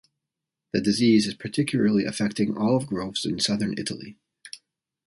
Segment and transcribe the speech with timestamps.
[0.73, 4.17] The disease is particularly affecting olive groves in Southern Italy.